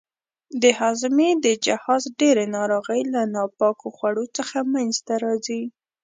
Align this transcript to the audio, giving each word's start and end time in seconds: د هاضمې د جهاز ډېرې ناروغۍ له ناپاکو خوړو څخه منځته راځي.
د 0.61 0.63
هاضمې 0.79 1.29
د 1.45 1.47
جهاز 1.65 2.03
ډېرې 2.19 2.45
ناروغۍ 2.57 3.01
له 3.13 3.21
ناپاکو 3.35 3.87
خوړو 3.95 4.25
څخه 4.37 4.57
منځته 4.73 5.13
راځي. 5.25 5.63